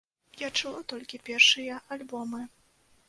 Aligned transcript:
Я 0.39 0.47
чула 0.61 0.79
толькі 0.93 1.21
першыя 1.29 1.77
альбомы. 1.97 2.41